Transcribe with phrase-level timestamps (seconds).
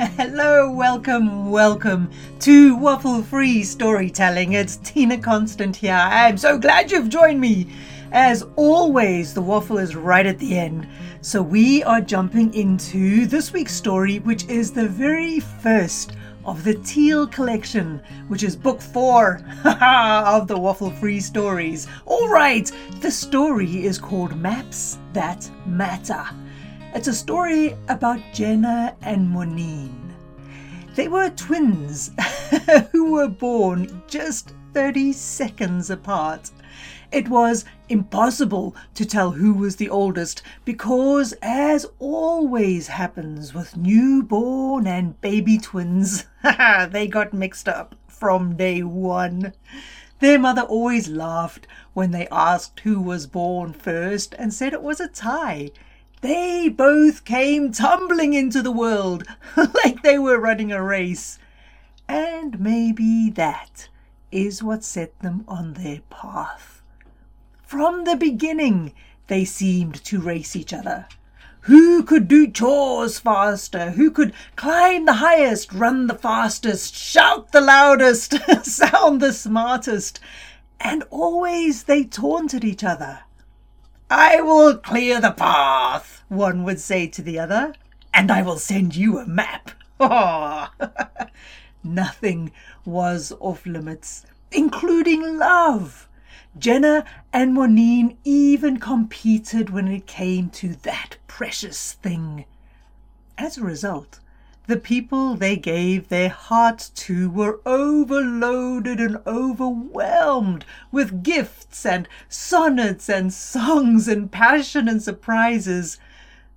[0.00, 4.54] Hello, welcome, welcome to Waffle Free Storytelling.
[4.54, 5.92] It's Tina Constant here.
[5.92, 7.66] I'm so glad you've joined me.
[8.10, 10.88] As always, the waffle is right at the end.
[11.20, 16.12] So we are jumping into this week's story, which is the very first
[16.46, 21.88] of the Teal collection, which is book four of the Waffle Free stories.
[22.06, 22.72] All right,
[23.02, 26.24] the story is called Maps That Matter.
[26.92, 30.12] It's a story about Jenna and Monine.
[30.96, 32.10] They were twins
[32.90, 36.50] who were born just 30 seconds apart.
[37.12, 44.88] It was impossible to tell who was the oldest because, as always happens with newborn
[44.88, 46.26] and baby twins,
[46.90, 49.52] they got mixed up from day one.
[50.18, 54.98] Their mother always laughed when they asked who was born first and said it was
[54.98, 55.70] a tie.
[56.20, 59.24] They both came tumbling into the world
[59.56, 61.38] like they were running a race.
[62.08, 63.88] And maybe that
[64.30, 66.82] is what set them on their path.
[67.62, 68.92] From the beginning,
[69.28, 71.06] they seemed to race each other.
[71.62, 73.92] Who could do chores faster?
[73.92, 78.34] Who could climb the highest, run the fastest, shout the loudest,
[78.64, 80.20] sound the smartest?
[80.80, 83.20] And always they taunted each other.
[84.12, 87.74] I will clear the path, one would say to the other,
[88.12, 89.70] and I will send you a map.
[91.84, 92.50] Nothing
[92.84, 96.08] was off limits, including love.
[96.58, 102.46] Jenna and Monine even competed when it came to that precious thing.
[103.38, 104.18] As a result,
[104.70, 113.08] the people they gave their hearts to were overloaded and overwhelmed with gifts and sonnets
[113.08, 115.98] and songs and passion and surprises.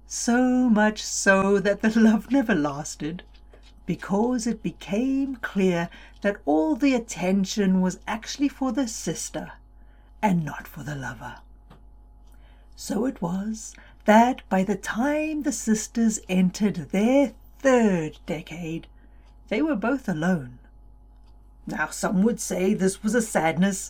[0.06, 3.24] So much so that the love never lasted,
[3.88, 5.90] because it became clear
[6.22, 9.54] that all the attention was actually for the sister
[10.22, 11.38] and not for the lover.
[12.76, 13.74] So it was
[14.06, 18.86] that by the time the sisters entered their third decade,
[19.48, 20.60] they were both alone.
[21.66, 23.90] Now, some would say this was a sadness,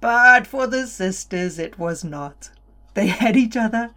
[0.00, 2.50] but for the sisters it was not.
[2.92, 3.90] They had each other,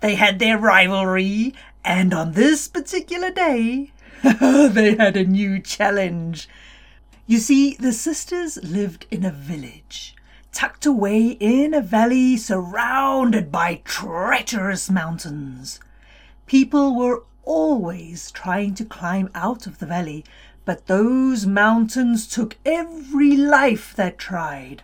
[0.00, 1.54] they had their rivalry,
[1.84, 3.92] and on this particular day,
[4.22, 6.48] they had a new challenge.
[7.26, 10.16] You see, the sisters lived in a village
[10.52, 15.78] tucked away in a valley surrounded by treacherous mountains.
[16.46, 20.24] People were always trying to climb out of the valley,
[20.64, 24.82] but those mountains took every life that tried.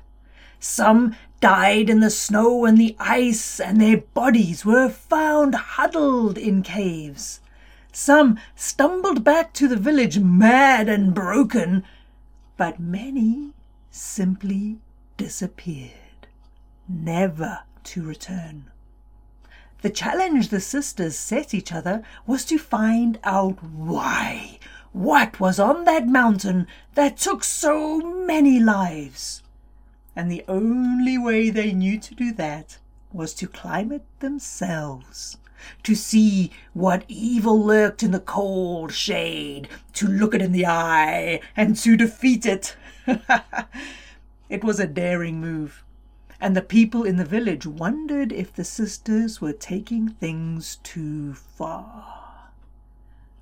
[0.58, 6.62] Some died in the snow and the ice, and their bodies were found huddled in
[6.62, 7.40] caves.
[7.92, 11.84] Some stumbled back to the village mad and broken,
[12.56, 13.52] but many
[13.90, 14.78] simply
[15.16, 16.26] disappeared,
[16.88, 18.70] never to return.
[19.82, 24.58] The challenge the sisters set each other was to find out why.
[24.92, 29.42] What was on that mountain that took so many lives?
[30.14, 32.78] And the only way they knew to do that
[33.12, 35.36] was to climb it themselves,
[35.82, 41.40] to see what evil lurked in the cold shade, to look it in the eye,
[41.54, 42.76] and to defeat it.
[44.48, 45.82] It was a daring move,
[46.40, 52.50] and the people in the village wondered if the sisters were taking things too far.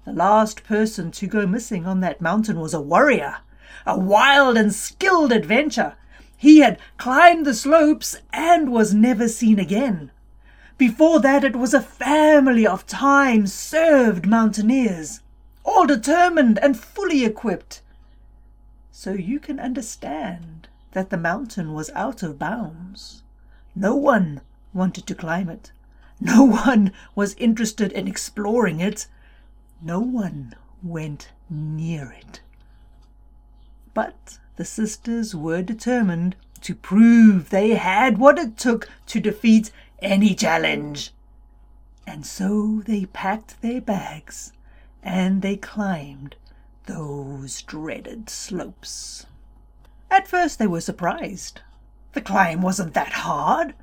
[0.05, 3.39] The last person to go missing on that mountain was a warrior,
[3.87, 5.95] a wild and skilled adventurer.
[6.37, 10.11] He had climbed the slopes and was never seen again.
[10.77, 15.21] Before that, it was a family of time served mountaineers,
[15.65, 17.81] all determined and fully equipped.
[18.91, 23.23] So you can understand that the mountain was out of bounds.
[23.77, 24.41] No one
[24.73, 25.71] wanted to climb it.
[26.21, 29.07] No one was interested in exploring it.
[29.83, 32.41] No one went near it.
[33.93, 39.71] But the sisters were determined to prove they had what it took to defeat
[40.01, 41.13] any challenge.
[42.07, 44.53] And so they packed their bags
[45.03, 46.37] and they climbed
[46.87, 49.27] those dreaded slopes.
[50.15, 51.61] At first they were surprised.
[52.13, 53.75] The climb wasn't that hard.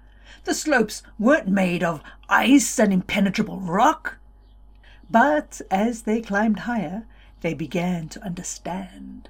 [0.45, 4.18] The slopes weren't made of ice and impenetrable rock.
[5.10, 7.04] But as they climbed higher,
[7.42, 9.28] they began to understand.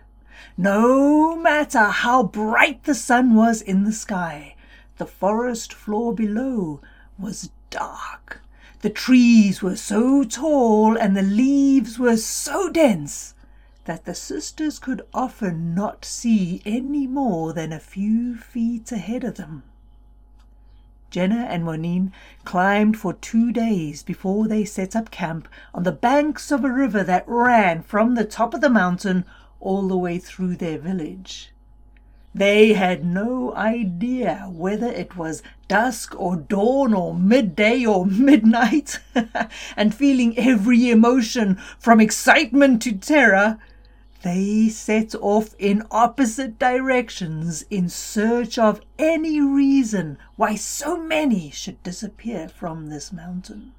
[0.56, 4.56] No matter how bright the sun was in the sky,
[5.00, 6.82] the forest floor below
[7.18, 8.44] was dark.
[8.82, 13.34] The trees were so tall and the leaves were so dense
[13.86, 19.36] that the sisters could often not see any more than a few feet ahead of
[19.36, 19.64] them.
[21.10, 22.12] Jenna and Monine
[22.46, 27.04] climbed for two days before they set up camp on the banks of a river
[27.04, 29.26] that ran from the top of the mountain
[29.60, 31.52] all the way through their village.
[32.34, 39.02] They had no idea whether it was dusk or dawn or midday or midnight,
[39.76, 43.60] and feeling every emotion from excitement to terror,
[44.24, 51.82] they set off in opposite directions in search of any reason why so many should
[51.82, 53.74] disappear from this mountain.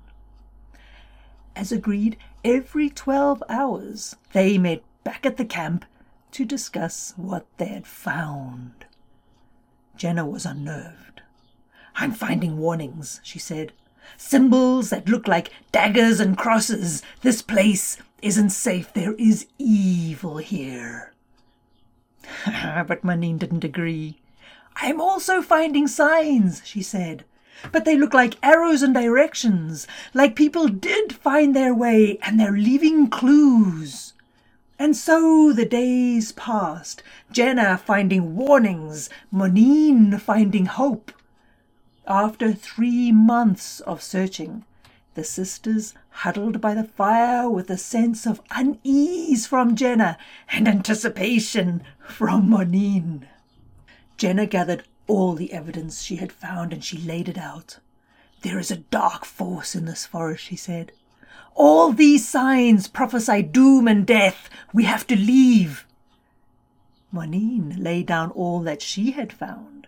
[1.55, 5.85] As agreed, every twelve hours they met back at the camp
[6.33, 8.87] to discuss what they had found.
[9.97, 11.23] Jenna was unnerved.
[11.94, 13.73] I'm finding warnings, she said.
[14.17, 17.03] Symbols that look like daggers and crosses.
[17.21, 18.93] This place isn't safe.
[18.93, 21.13] There is evil here.
[22.47, 24.19] but Monine didn't agree.
[24.77, 27.25] I'm also finding signs, she said.
[27.71, 32.53] But they look like arrows and directions, like people did find their way and they're
[32.53, 34.15] leaving clues.
[34.79, 41.13] And so the days passed, Jenna finding warnings, Monine finding hope.
[42.09, 44.65] After three months of searching,
[45.14, 50.17] the sisters huddled by the fire with a sense of unease from Jenna
[50.50, 53.26] and anticipation from Monine.
[54.17, 57.79] Jenna gathered all the evidence she had found and she laid it out.
[58.43, 60.93] There is a dark force in this forest, she said.
[61.55, 64.49] All these signs prophesy doom and death.
[64.73, 65.87] We have to leave.
[67.12, 69.87] Monine laid down all that she had found,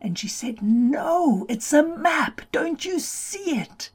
[0.00, 2.42] and she said, No, it's a map.
[2.52, 3.90] Don't you see it?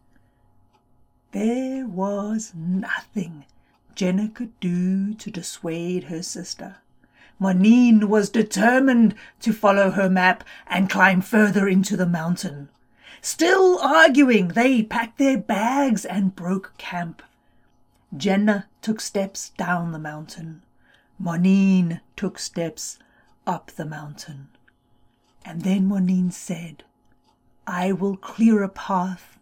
[1.35, 3.43] There was nothing
[3.93, 6.77] Jenna could do to dissuade her sister.
[7.41, 12.69] Monine was determined to follow her map and climb further into the mountain.
[13.19, 17.21] Still arguing, they packed their bags and broke camp.
[18.15, 20.61] Jenna took steps down the mountain.
[21.19, 22.97] Monine took steps
[23.45, 24.47] up the mountain.
[25.43, 26.85] And then Monine said,
[27.67, 29.35] I will clear a path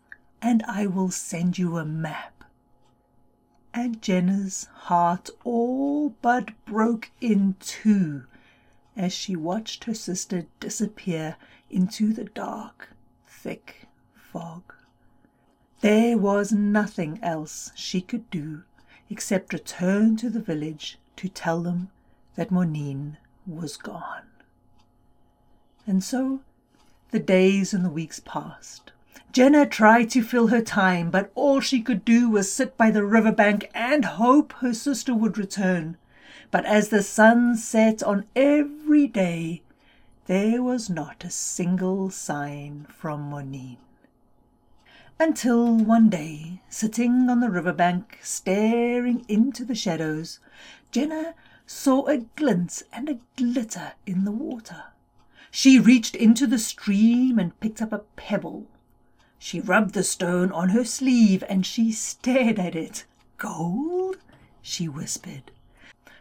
[0.43, 2.43] and I will send you a map.
[3.73, 8.25] And Jenna's heart all but broke in two
[8.95, 11.37] as she watched her sister disappear
[11.69, 12.89] into the dark,
[13.25, 14.73] thick fog.
[15.79, 18.63] There was nothing else she could do
[19.09, 21.89] except return to the village to tell them
[22.35, 23.17] that Monine
[23.47, 24.27] was gone.
[25.87, 26.41] And so
[27.11, 28.92] the days and the weeks passed.
[29.33, 33.03] Jenna tried to fill her time, but all she could do was sit by the
[33.03, 35.97] river bank and hope her sister would return.
[36.51, 39.63] But as the sun set on every day,
[40.27, 43.77] there was not a single sign from Monine.
[45.19, 50.37] Until one day, sitting on the river bank, staring into the shadows,
[50.91, 51.33] Jenna
[51.65, 54.83] saw a glint and a glitter in the water.
[55.49, 58.67] She reached into the stream and picked up a pebble
[59.43, 63.03] she rubbed the stone on her sleeve and she stared at it.
[63.37, 64.15] Gold?
[64.61, 65.51] she whispered.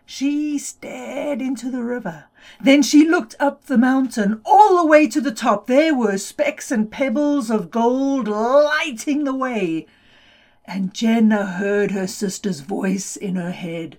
[0.04, 2.24] She stared into the river.
[2.60, 5.68] Then she looked up the mountain, all the way to the top.
[5.68, 9.86] There were specks and pebbles of gold lighting the way.
[10.64, 13.98] And Jenna heard her sister's voice in her head.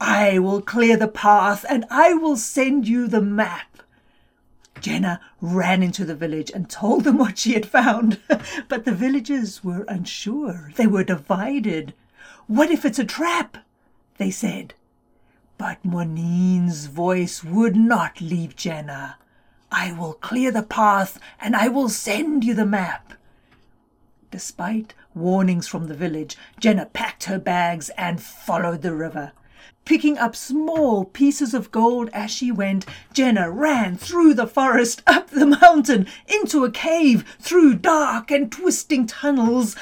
[0.00, 3.71] I will clear the path and I will send you the map.
[4.82, 8.20] Jenna ran into the village and told them what she had found.
[8.68, 10.72] but the villagers were unsure.
[10.76, 11.94] They were divided.
[12.48, 13.58] What if it's a trap?
[14.18, 14.74] They said.
[15.56, 19.16] But Monine's voice would not leave Jenna.
[19.70, 23.14] I will clear the path and I will send you the map.
[24.32, 29.32] Despite warnings from the village, Jenna packed her bags and followed the river.
[29.84, 35.30] Picking up small pieces of gold as she went, Jenna ran through the forest, up
[35.30, 39.74] the mountain, into a cave, through dark and twisting tunnels,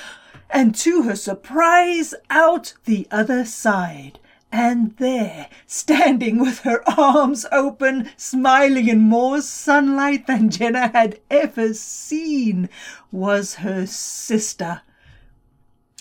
[0.48, 4.18] and to her surprise, out the other side.
[4.50, 11.74] And there, standing with her arms open, smiling in more sunlight than Jenna had ever
[11.74, 12.68] seen,
[13.12, 14.80] was her sister.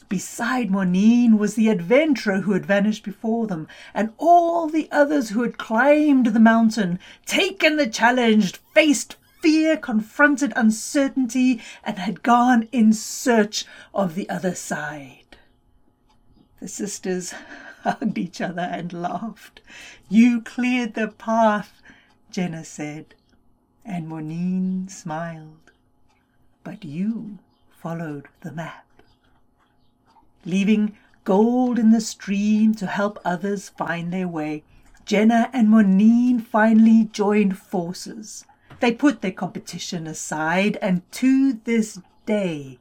[0.09, 5.43] Beside Monine was the adventurer who had vanished before them, and all the others who
[5.43, 6.97] had climbed the mountain,
[7.27, 14.55] taken the challenge, faced fear confronted uncertainty and had gone in search of the other
[14.55, 15.37] side.
[16.59, 17.35] The sisters
[17.83, 19.61] hugged each other and laughed.
[20.09, 21.83] You cleared the path,
[22.31, 23.13] Jenna said,
[23.85, 25.71] and Monine smiled.
[26.63, 27.37] But you
[27.69, 28.88] followed the map.
[30.45, 34.63] Leaving gold in the stream to help others find their way,
[35.05, 38.45] Jenna and Monine finally joined forces.
[38.79, 42.79] They put their competition aside and to this day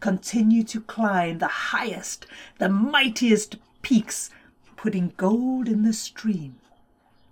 [0.00, 2.26] continue to climb the highest,
[2.58, 4.30] the mightiest peaks,
[4.76, 6.56] putting gold in the stream